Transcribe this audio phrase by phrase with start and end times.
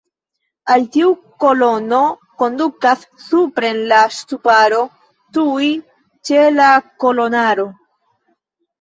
[0.75, 1.11] Al tiu
[1.43, 1.99] kolono
[2.43, 4.83] kondukas supren la ŝtuparo
[5.39, 5.71] tuj
[6.27, 6.75] ĉe la
[7.07, 7.73] kolonaro.